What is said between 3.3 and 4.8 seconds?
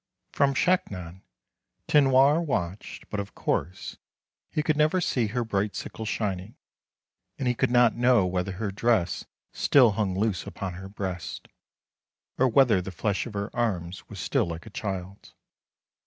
course, he could